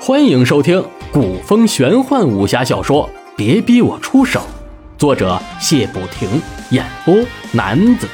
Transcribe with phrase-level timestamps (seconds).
[0.00, 4.40] 欢迎收听古风玄幻武侠小说《别逼我出手》，
[4.98, 6.40] 作者谢不停，
[6.70, 7.14] 演播
[7.52, 8.08] 男子。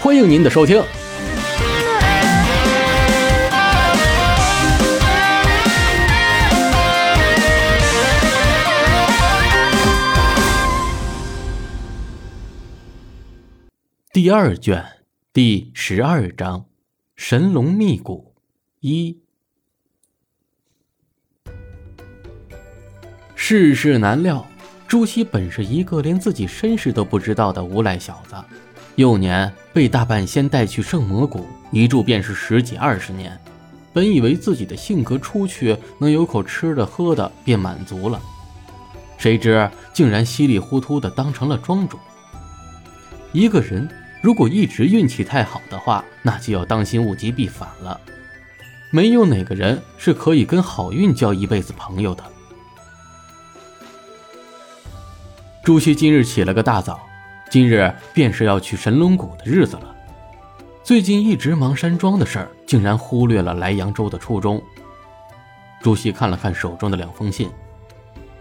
[0.00, 0.82] 欢迎您的收听。
[14.12, 14.84] 第二卷
[15.32, 16.64] 第十二章：
[17.14, 18.27] 神龙秘谷
[18.80, 19.18] 一。
[23.34, 24.46] 世事难料，
[24.86, 28.36] 朱熹本是一个连自己身世都不知道的无赖小子。
[28.94, 33.36] 幼年被大半仙带去圣魔谷，一住便是十几二十年。
[33.92, 38.20] 本以为自己的性格出去能有口吃的喝的便满足了，
[39.16, 41.98] 谁知竟然稀里糊涂的当成了庄主。
[43.32, 43.88] 一个人
[44.22, 48.00] 如果一直运气太好的话，那就要当心物极必反了。
[48.90, 52.24] 没有哪个人是可以跟好运交一辈子朋友的。
[55.62, 56.98] 朱熹今日起了个大早，
[57.50, 59.94] 今日便是要去神龙谷的日子了。
[60.82, 64.62] 最近一直忙山庄的事儿，竟然忽略了来扬州的初衷。
[65.82, 67.50] 朱熹看了看手中的两封信，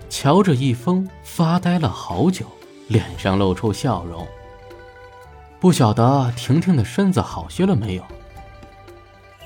[0.09, 2.45] 瞧着一封，发呆了好久，
[2.87, 4.25] 脸上露出笑容。
[5.59, 8.03] 不晓得婷婷的身子好些了没有？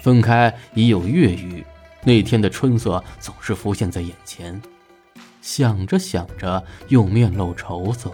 [0.01, 1.63] 分开已有月余，
[2.03, 4.59] 那天的春色总是浮现在眼前。
[5.41, 8.11] 想着想着，又面露愁色。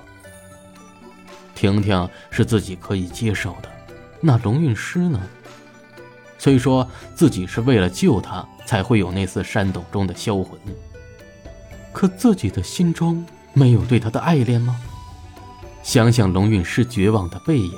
[1.56, 3.72] 婷婷是自己可以接受的，
[4.20, 5.22] 那龙运师呢？
[6.38, 10.60] 虽说自己是为了救他才会有那次山洞中的销魂，
[11.94, 14.80] 可自己的心中没有对他的爱恋吗？
[15.84, 17.74] 想想龙运师绝望的背影，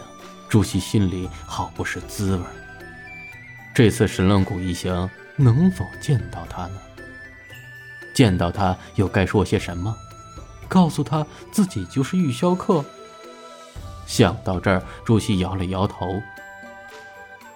[0.50, 2.44] 朱熹心里好不是滋味。
[3.80, 6.82] 这次神龙谷一行能否见到他呢？
[8.14, 9.96] 见到他又该说些什么？
[10.68, 12.84] 告诉他自己就是玉霄客。
[14.06, 16.22] 想到这儿，朱熹摇了摇头。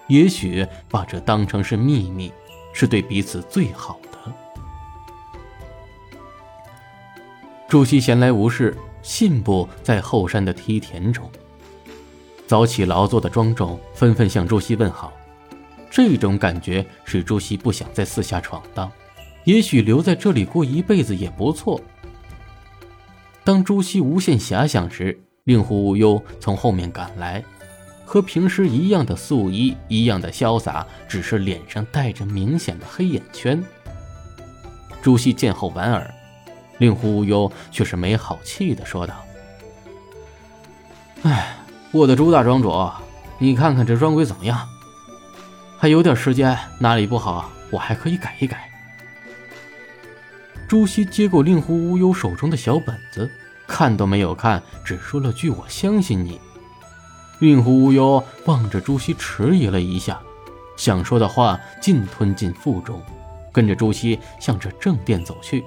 [0.06, 2.32] 也许把这当成是秘密，
[2.72, 4.32] 是对彼此最好的。
[7.68, 11.30] 朱熹闲来无事，信步在后山的梯田中。
[12.46, 15.12] 早起劳作的庄众纷纷向朱熹问好，
[15.94, 18.90] 这种感觉使朱熹不想再四下闯荡。
[19.44, 21.80] 也许留在这里过一辈子也不错。
[23.44, 27.44] 当朱熹无限遐想时，令狐无忧从后面赶来，
[28.04, 33.62] 和平时一样的素衣，一样的潇洒，只是脸上带着明显的黑眼圈。
[35.00, 36.12] 朱熹见后莞尔，
[36.78, 39.14] 令狐无忧却是没好气的说道
[41.22, 41.56] ：“哎，
[41.92, 42.90] 我的朱大庄主，
[43.38, 44.68] 你看看这庄规怎么样？
[45.84, 48.70] 还有点时间，哪里不好，我还可以改一改。”
[50.66, 53.30] 朱熹接过令狐无忧手中的小本子，
[53.66, 56.40] 看都没有看，只说了句“我相信你”。
[57.38, 60.18] 令狐无忧望着朱熹，迟疑了一下，
[60.74, 62.98] 想说的话尽吞进腹中，
[63.52, 65.62] 跟着朱熹向着正殿走去。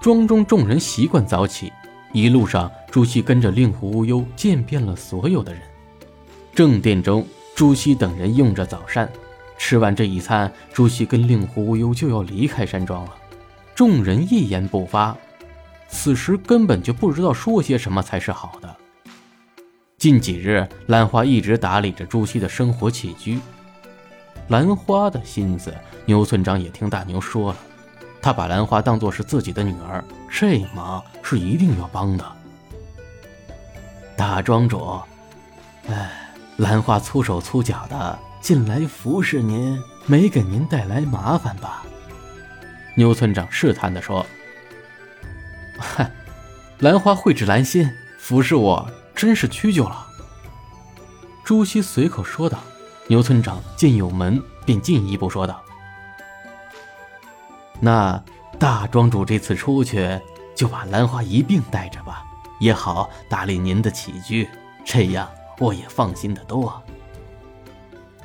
[0.00, 1.72] 庄中众人习惯早起，
[2.12, 5.60] 一路上朱熹跟着令狐无忧见遍了所有的人。
[6.54, 9.08] 正殿中，朱熹等人用着早膳。
[9.58, 13.12] 吃完这一餐，朱熹跟令狐无忧就要离开山庄了。
[13.74, 15.16] 众人一言不发，
[15.88, 18.76] 此时根本就不知道说些什么才是好的。
[19.96, 23.38] 近几日，兰花一直打理着朱熹的生活起居。
[24.48, 25.72] 兰花的心思，
[26.04, 27.58] 牛村长也听大牛说了，
[28.20, 32.32] 他把兰花当作是自己的女儿，这忙是一定要帮的。
[34.16, 35.00] 大庄主，
[35.88, 36.21] 哎，
[36.62, 38.18] 兰花粗手粗脚的。
[38.40, 41.82] 近来服侍您，没给您带来麻烦吧？
[42.96, 44.24] 牛村长试探地说
[45.78, 46.08] ：“嗨，
[46.78, 50.06] 兰花蕙质兰心，服侍我真是屈就了。”
[51.44, 52.58] 朱熹随口说道。
[53.08, 55.60] 牛村长见有门，便进一步说道
[57.80, 58.22] ：“那
[58.60, 60.20] 大庄主这次出去，
[60.54, 62.24] 就把兰花一并带着吧，
[62.60, 64.48] 也好打理您的起居，
[64.84, 66.82] 这样我也放心的多。”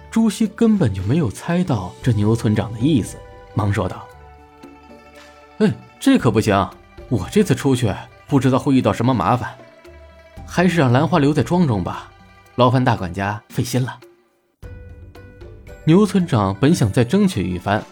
[0.09, 3.17] 朱熹根本就没有猜到这牛村长的意思，
[3.53, 4.07] 忙说道
[5.59, 6.67] ：“哎，这可不行！
[7.09, 7.93] 我这次出去
[8.27, 9.55] 不知道会遇到什么麻烦，
[10.45, 12.11] 还是让兰花留在庄中吧。
[12.55, 13.99] 劳烦大管家费心了。”
[15.85, 17.83] 牛村长本想再争取一番，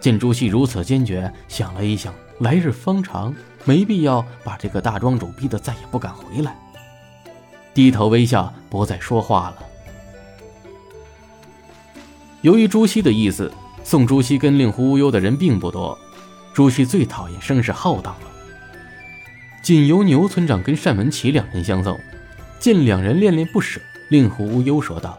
[0.00, 6.56] 见朱熹如此坚决，想了一想，来日方长，没必要把这个大庄主逼得再也不敢回来，
[7.74, 9.58] 低头微笑，不再说话了。
[12.42, 15.98] 由于朱熹的意思，送朱熹跟令狐无忧的人并不多。
[16.52, 18.28] 朱熹最讨厌声势浩荡了，
[19.60, 21.98] 仅由牛村长跟单文琪两人相送。
[22.60, 25.18] 见两人恋恋不舍，令狐无忧说道：“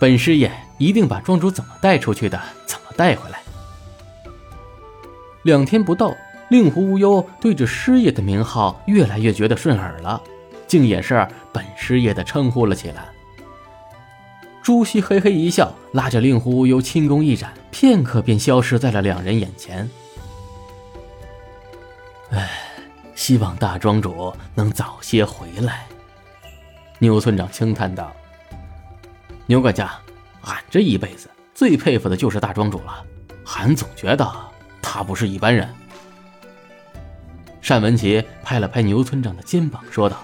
[0.00, 3.38] 本师爷一定把庄主怎么带出去的，怎么带回来。”
[5.44, 6.16] 两天不到，
[6.48, 10.20] 令狐无忧对着师爷的名号越来越觉得顺耳了，
[10.72, 13.06] 竟也是本师爷的称呼了起来。
[14.62, 19.86] 朱熹嘿嘿一笑，拉着令狐无忧轻功一展，片刻便消失在了两人眼前。
[22.30, 22.48] 唉，
[23.14, 25.84] 希望大庄主能早些回来。
[27.00, 28.10] 牛村长轻叹道
[29.44, 29.92] ：“牛管家，
[30.40, 33.04] 俺这一辈子最佩服的就是大庄主了。
[33.58, 34.26] 俺总觉得
[34.80, 35.68] 他不是一般人。”
[37.60, 40.16] 单文琪拍了拍牛村长的肩膀，说道：“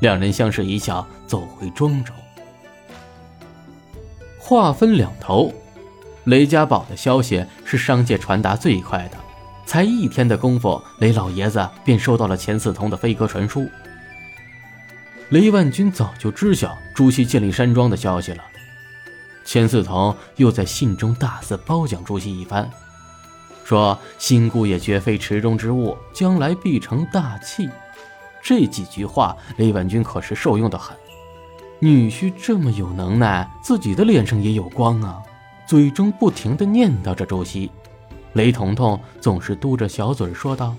[0.00, 2.12] 两人相视一笑，走回庄周。
[4.38, 5.52] 话分两头，
[6.24, 9.16] 雷家堡的消息是商界传达最快的，
[9.64, 13.66] 才一天的功夫，雷老爷子便收到了钱四通的飞鸽传书。”
[15.30, 18.44] 雷万军早就知晓朱熹建立山庄的消息了，
[19.44, 22.70] 钱四同又在信中大肆褒奖朱熹一番，
[23.64, 27.68] 说新姑爷绝非池中之物，将来必成大器。
[28.48, 30.96] 这几句话，雷婉君可是受用的很。
[31.80, 35.20] 女婿这么有能耐，自己的脸上也有光啊，
[35.66, 37.68] 嘴中不停的念叨着朱熹。
[38.34, 40.76] 雷彤彤总是嘟着小嘴说道：“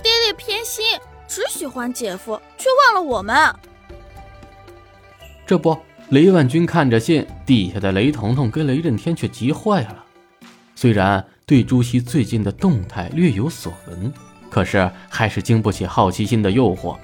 [0.00, 0.84] 爹爹偏心。”
[1.26, 3.36] 只喜欢姐夫，却忘了我们。
[5.44, 5.76] 这不，
[6.10, 10.04] 雷万军看着信，底下的雷彤彤跟雷震天却急坏了。
[10.76, 14.12] 虽然对朱熹最近的动态略有所闻，
[14.50, 16.98] 可是还是经不起好奇心的诱惑。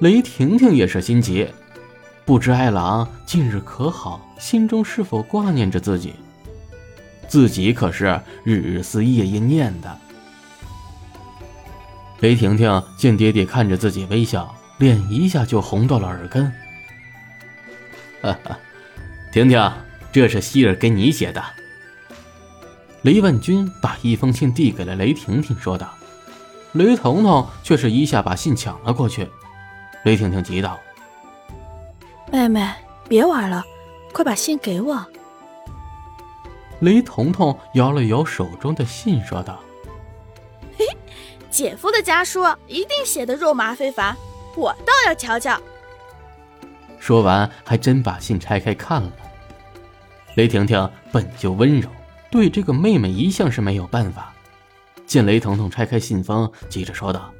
[0.00, 1.46] 雷婷婷也是心急，
[2.24, 6.14] 不知爱郎近日可好，心中是否挂念着自己？
[7.28, 9.98] 自己可是日日思夜夜念的。
[12.20, 16.50] 雷婷婷见爹爹看着自己微笑，脸一下就红到了耳根。
[18.22, 18.58] 哈哈，
[19.30, 19.72] 婷婷，
[20.10, 21.42] 这是希儿给你写的。
[23.02, 25.92] 雷万军把一封信递给了雷婷婷，说道
[26.72, 29.28] ：“雷彤彤却是一下把信抢了过去。”
[30.04, 30.78] 雷婷婷急道
[32.30, 32.70] ：“妹妹，
[33.08, 33.64] 别玩了，
[34.12, 35.04] 快把信给我。”
[36.80, 39.58] 雷彤彤摇了摇手中的信，说道。
[40.76, 40.86] 嘿
[41.50, 44.16] 姐夫的家书一定写的肉麻非凡，
[44.56, 45.60] 我倒要瞧瞧。
[47.00, 49.10] 说完，还真把信拆开看了。
[50.36, 51.88] 雷婷婷本就温柔，
[52.30, 54.32] 对这个妹妹一向是没有办法。
[55.08, 57.32] 见雷彤彤拆开信封，急着说道：“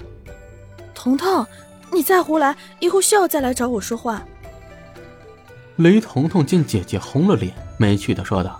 [0.94, 1.47] 彤彤，
[1.93, 4.25] 你再胡来，以后需要再来找我说话。”
[5.76, 8.59] 雷彤彤见姐姐红了脸，没趣的说道：“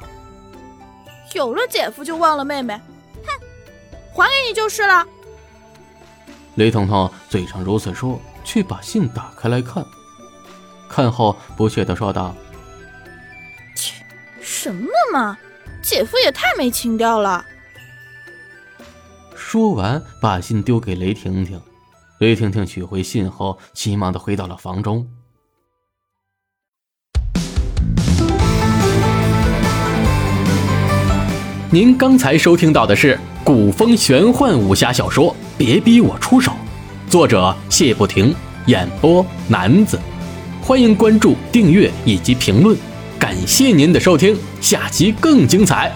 [1.34, 2.78] 有了姐夫就忘了妹妹，
[3.25, 3.32] 哼，
[4.12, 5.06] 还给你就是了。”
[6.56, 9.82] 雷彤彤嘴上如此说，却把信打开来看，
[10.87, 12.37] 看后不屑的说道
[13.75, 14.04] ：“切，
[14.43, 15.38] 什么嘛，
[15.82, 17.43] 姐夫也太没情调了。”
[19.38, 21.58] 说完，把信丢给雷婷婷。
[22.19, 25.08] 雷婷婷取回信后，急忙的回到了房中。
[31.71, 35.35] 您刚才收听到的是古风玄幻武侠小说。
[35.57, 36.52] 别逼我出手，
[37.09, 38.35] 作者谢不停，
[38.66, 39.99] 演播男子，
[40.61, 42.76] 欢迎关注、订阅以及评论，
[43.18, 45.92] 感谢您的收听，下集更精彩。